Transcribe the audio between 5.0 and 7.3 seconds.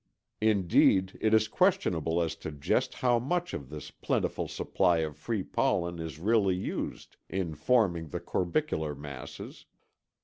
of free pollen is really used